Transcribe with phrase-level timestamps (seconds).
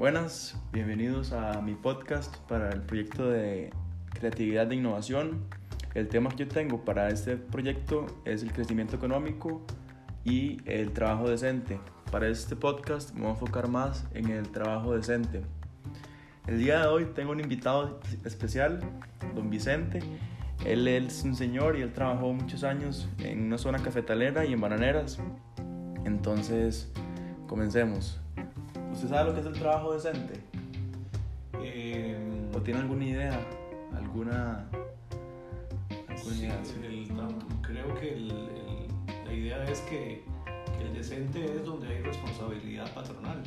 [0.00, 3.70] Buenas, bienvenidos a mi podcast para el proyecto de
[4.14, 5.44] creatividad de innovación.
[5.92, 9.60] El tema que yo tengo para este proyecto es el crecimiento económico
[10.24, 11.78] y el trabajo decente.
[12.10, 15.42] Para este podcast me voy a enfocar más en el trabajo decente.
[16.46, 18.80] El día de hoy tengo un invitado especial,
[19.34, 20.00] don Vicente.
[20.64, 24.62] Él es un señor y él trabajó muchos años en una zona cafetalera y en
[24.62, 25.18] bananeras.
[26.06, 26.90] Entonces,
[27.46, 28.18] comencemos.
[28.92, 30.34] ¿Usted sabe lo que es el trabajo decente?
[31.62, 32.16] Eh,
[32.54, 33.40] ¿O tiene alguna idea?
[33.94, 34.66] ¿Alguna,
[36.08, 36.60] alguna sí, idea?
[36.84, 37.08] el
[37.62, 40.22] creo que el- el- la idea es que,
[40.78, 43.42] que el decente es donde hay responsabilidad patronal.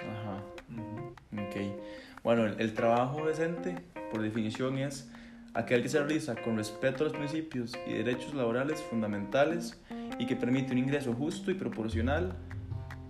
[0.00, 0.40] Ajá.
[0.70, 1.40] Ujú.
[1.42, 1.78] Ok.
[2.22, 3.76] Bueno, el trabajo decente,
[4.10, 5.10] por definición, es
[5.52, 9.78] aquel que se realiza con respeto a los principios y derechos laborales fundamentales
[10.18, 12.34] y que permite un ingreso justo y proporcional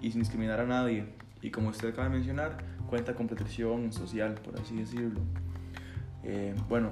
[0.05, 1.07] y sin discriminar a nadie.
[1.41, 2.59] Y como usted acaba de mencionar,
[2.91, 5.21] cuenta con protección social, por así decirlo.
[6.23, 6.91] Eh, bueno,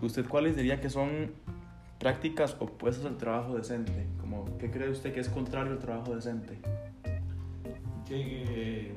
[0.00, 1.32] ¿usted cuáles diría que son
[1.98, 4.06] prácticas opuestas al trabajo decente?
[4.20, 6.58] Como, ¿Qué cree usted que es contrario al trabajo decente?
[8.06, 8.44] Que,
[8.88, 8.94] eh,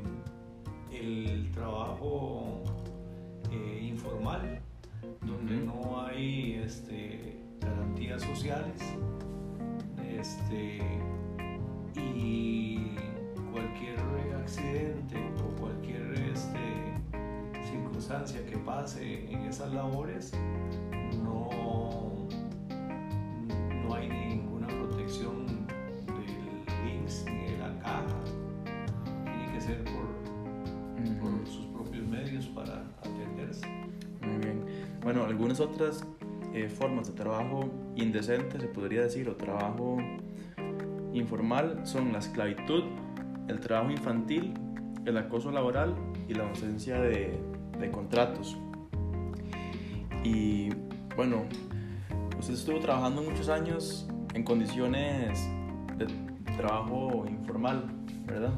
[0.92, 2.64] el trabajo
[3.52, 4.60] eh, informal,
[5.22, 8.80] donde no hay este, garantías sociales,
[10.20, 10.80] este,
[11.96, 12.91] y
[13.52, 14.00] cualquier
[14.42, 16.94] accidente o cualquier este,
[17.64, 20.34] circunstancia que pase en esas labores,
[21.24, 22.28] no,
[23.84, 25.46] no hay ninguna protección
[26.08, 28.06] del INSS ni de la caja.
[29.24, 33.68] Tiene que ser por, por sus propios medios para atenderse.
[34.22, 34.66] Muy bien.
[35.04, 36.06] Bueno, algunas otras
[36.54, 39.98] eh, formas de trabajo indecente, se podría decir, o trabajo
[41.14, 42.84] informal, son la esclavitud,
[43.52, 44.54] el trabajo infantil,
[45.06, 45.96] el acoso laboral
[46.28, 47.40] y la ausencia de,
[47.80, 48.58] de contratos.
[50.24, 50.70] Y
[51.16, 51.44] bueno,
[52.40, 55.40] usted estuvo trabajando muchos años en condiciones
[55.98, 56.08] de
[56.58, 57.86] trabajo informal,
[58.26, 58.54] ¿verdad?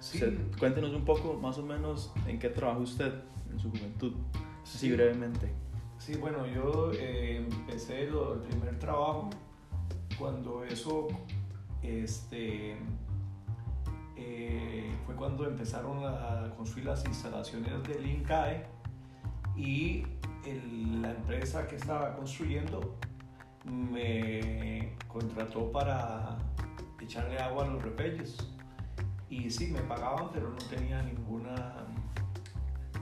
[0.00, 3.12] Sí, Usted- cuéntenos un poco más o menos en qué trabajó usted
[3.52, 4.14] en su juventud,
[4.62, 4.92] así Sí.
[4.92, 5.52] brevemente.
[5.98, 9.30] sí, bueno, yo eh, empecé lo- el primer trabajo
[10.18, 11.06] cuando eso,
[11.80, 12.76] este,
[14.16, 18.66] eh, fue cuando empezaron a construir las instalaciones del INCAE
[19.56, 20.04] y
[21.00, 22.96] la empresa que estaba construyendo
[23.64, 26.38] me contrató para
[27.00, 28.52] echarle agua a los repellos.
[29.28, 31.86] Y sí, me pagaban, pero no tenía ninguna,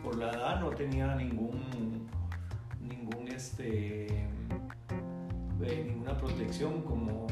[0.03, 2.09] por la edad no tenía ningún,
[2.81, 4.07] ningún este,
[5.63, 7.27] eh, ninguna protección como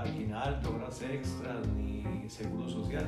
[0.00, 3.06] aguinaldo, horas extras ni seguro social.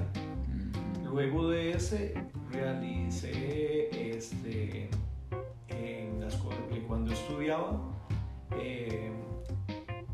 [1.04, 2.14] Luego de ese
[2.50, 4.88] realicé este,
[5.68, 6.36] en las,
[6.86, 7.80] cuando estudiaba
[8.58, 9.10] eh,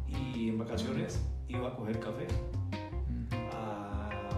[0.09, 2.27] y en vacaciones iba a coger café.
[3.53, 4.31] A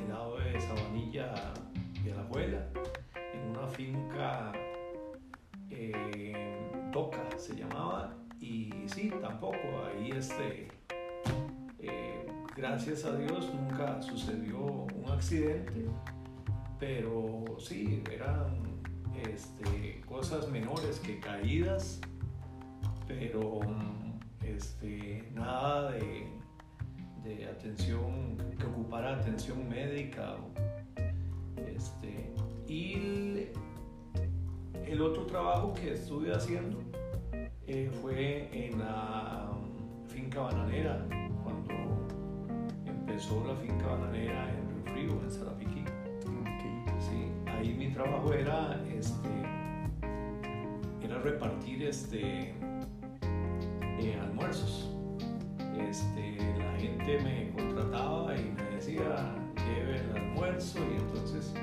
[0.00, 1.34] el lado de Sabanilla
[2.04, 2.68] de la abuela
[3.34, 4.52] en una finca
[5.70, 9.56] eh, Toca se llamaba y sí tampoco
[9.86, 10.68] ahí este
[12.56, 15.86] gracias a Dios nunca sucedió un accidente
[16.78, 18.80] pero sí eran
[19.28, 22.00] este, cosas menores que caídas
[23.06, 23.60] pero
[24.44, 26.42] este, nada de
[27.62, 30.36] atención, que ocupara atención médica.
[31.56, 32.32] Este,
[32.66, 33.48] y
[34.86, 36.82] el, otro trabajo que estuve haciendo
[37.66, 41.06] eh, fue en la um, finca bananera,
[43.22, 45.84] empezó la finca bananera en Río Frío, en Sarapiquí.
[46.98, 49.28] Sí, ahí mi trabajo era, este,
[51.04, 52.54] era repartir este,
[54.00, 54.90] eh, almuerzos.
[55.78, 61.54] Este, la gente me contrataba y me decía, lleve el almuerzo y entonces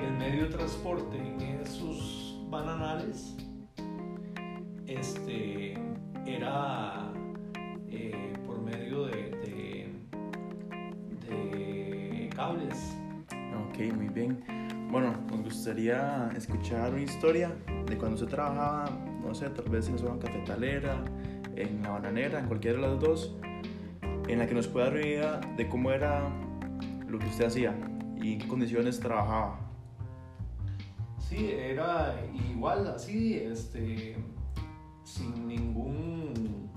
[0.00, 3.36] el medio de transporte en esos bananales
[4.86, 5.74] este,
[6.26, 7.12] era
[13.56, 14.44] Ok, muy bien.
[14.90, 17.56] Bueno, nos gustaría escuchar una historia
[17.86, 18.90] de cuando usted trabajaba,
[19.24, 21.02] no sé, tal vez en zona cafetalera,
[21.56, 23.34] en la bananera, en cualquiera de las dos,
[24.28, 26.28] en la que nos pueda dar una idea de cómo era
[27.08, 27.74] lo que usted hacía
[28.16, 29.60] y en qué condiciones trabajaba.
[31.18, 32.14] Sí, era
[32.50, 34.16] igual así, este,
[35.02, 36.70] sin ningún,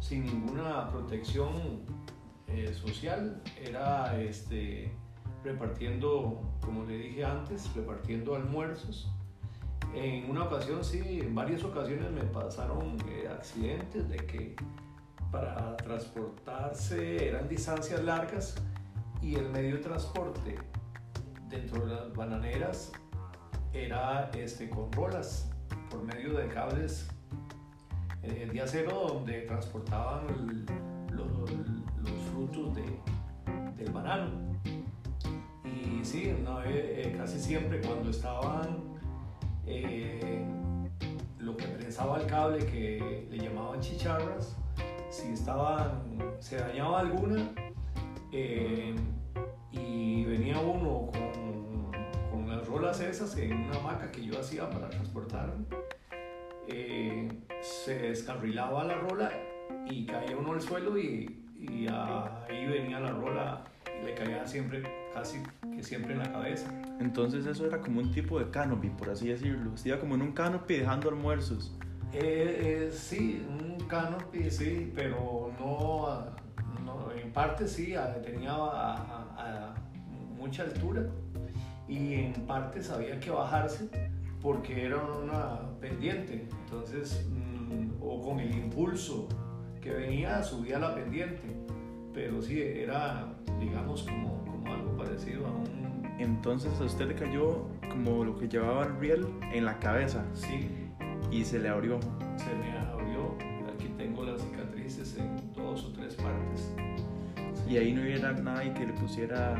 [0.00, 1.80] sin ninguna protección
[2.48, 4.92] eh, social, era este,
[5.42, 9.10] repartiendo, como le dije antes, repartiendo almuerzos.
[9.94, 14.56] En una ocasión, sí, en varias ocasiones me pasaron eh, accidentes de que
[15.30, 18.54] para transportarse eran distancias largas
[19.22, 20.56] y el medio de transporte
[21.48, 22.92] dentro de las bananeras
[23.72, 25.50] era este, con rolas
[25.88, 27.08] por medio de cables
[28.22, 30.26] eh, de acero donde transportaban
[31.12, 31.50] los,
[32.32, 32.84] frutos de,
[33.76, 34.50] del banano.
[35.80, 36.34] Y sí, eh,
[36.66, 38.90] eh, casi siempre cuando estaban
[41.38, 44.56] lo que prensaba el cable que le llamaban chicharras,
[45.10, 46.02] si estaban,
[46.38, 47.50] se dañaba alguna
[49.72, 51.90] y venía uno con,
[52.30, 55.54] con, las rolas esas en una hamaca que yo hacía para transportar
[56.72, 57.28] eh,
[57.60, 59.32] se descarrilaba la rola
[59.86, 61.36] y caía uno al suelo y,
[61.88, 63.64] ahí venía la rola
[64.04, 64.82] le caía siempre,
[65.12, 65.42] casi
[65.74, 66.68] que siempre en la cabeza.
[67.00, 69.72] Entonces eso era como un tipo de canopy, por así decirlo.
[69.84, 71.74] Iba como en un canopy dejando almuerzos.
[72.12, 76.24] Eh, eh, sí, un canopy, sí, pero no,
[76.84, 77.94] no en parte sí,
[78.24, 79.74] tenía a,
[80.36, 81.06] mucha altura
[81.86, 83.90] y en parte sabía que bajarse
[84.40, 89.28] porque era una pendiente, entonces, mm, o con el impulso
[89.82, 91.42] que venía, subía la pendiente,
[92.12, 96.06] pero sí, era, digamos, como, como algo parecido a un...
[96.18, 100.24] Entonces a usted le cayó como lo que llevaba el riel en la cabeza.
[100.34, 100.68] Sí.
[101.30, 101.98] Y se le abrió.
[102.36, 103.36] Se me abrió,
[103.72, 106.74] aquí tengo las cicatrices en dos o tres partes.
[107.68, 109.54] Y ahí no hubiera nadie que le pusiera,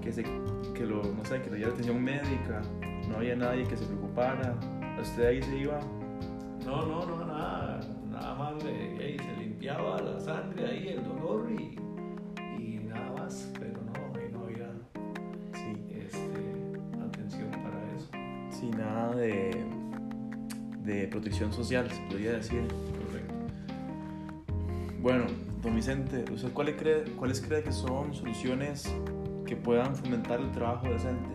[0.00, 2.62] que, se, que lo, no sé, que le diera atención médica
[3.10, 4.54] no había nadie que se preocupara.
[5.00, 5.80] ¿Usted ahí se iba?
[6.64, 7.80] No, no, no, nada.
[8.20, 11.78] Nada más de, se limpiaba la sangre ahí, el dolor y,
[12.62, 13.50] y nada más.
[13.58, 14.70] Pero no, ahí no había
[15.54, 15.86] sí.
[15.90, 18.10] este, atención para eso.
[18.50, 19.64] Sí, nada de,
[20.84, 22.62] de protección social, se podría decir.
[23.06, 23.34] Correcto.
[25.00, 25.24] Bueno,
[25.62, 28.94] don Vicente, ¿usted cuáles cree, cuáles cree que son soluciones
[29.46, 31.30] que puedan fomentar el trabajo decente?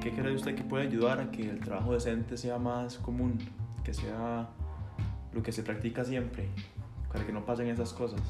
[0.00, 3.36] ¿Qué cree usted que puede ayudar a que el trabajo decente sea más común,
[3.82, 4.48] que sea
[5.32, 6.48] lo que se practica siempre,
[7.12, 8.20] para que no pasen esas cosas?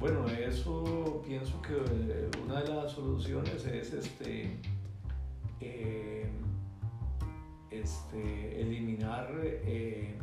[0.00, 4.56] Bueno, eso pienso que eh, una de las soluciones es este,
[5.60, 6.26] eh,
[7.70, 10.16] este eliminar eh,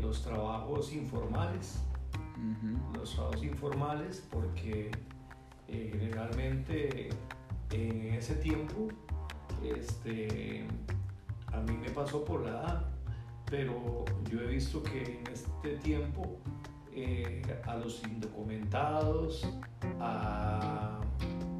[0.00, 1.82] los trabajos informales.
[2.94, 4.90] Los trabajos informales porque
[5.68, 7.10] generalmente
[7.70, 8.88] en ese tiempo,
[9.62, 10.66] este,
[11.48, 12.95] a mí me pasó por la edad,
[13.50, 16.38] pero yo he visto que en este tiempo
[16.92, 19.46] eh, a los indocumentados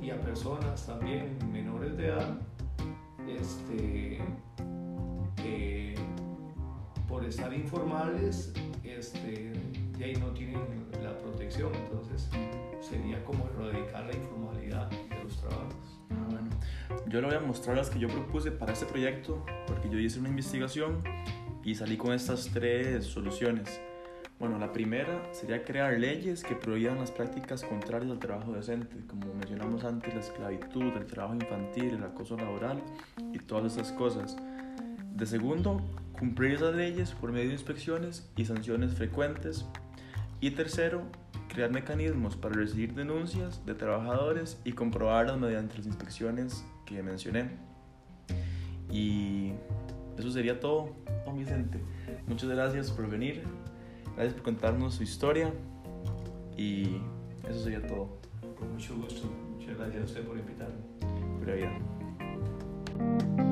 [0.00, 2.38] y a personas también menores de edad,
[3.28, 4.18] este,
[5.44, 5.94] eh,
[7.08, 8.52] por estar informales,
[8.82, 9.52] este,
[9.98, 12.28] y no tienen la protección, entonces
[12.80, 16.00] sería como erradicar la informalidad de los trabajos.
[17.08, 20.18] Yo le voy a mostrar las que yo propuse para este proyecto, porque yo hice
[20.18, 21.02] una investigación
[21.66, 23.80] y salí con estas tres soluciones.
[24.38, 29.34] Bueno, la primera sería crear leyes que prohíban las prácticas contrarias al trabajo decente, como
[29.34, 32.80] mencionamos antes, la esclavitud, el trabajo infantil, el acoso laboral
[33.32, 34.36] y todas esas cosas.
[35.16, 35.82] De segundo,
[36.16, 39.66] cumplir esas leyes por medio de inspecciones y sanciones frecuentes.
[40.40, 41.02] Y tercero,
[41.48, 47.50] crear mecanismos para recibir denuncias de trabajadores y comprobarlas mediante las inspecciones que mencioné.
[48.88, 49.50] Y
[50.16, 50.94] eso sería todo,
[51.38, 51.80] Vicente.
[52.26, 53.42] Muchas gracias por venir,
[54.14, 55.52] gracias por contarnos su historia
[56.56, 56.96] y
[57.48, 58.18] eso sería todo.
[58.58, 60.76] Con mucho gusto, muchas gracias a usted por invitarme.
[61.38, 63.45] Pura vida.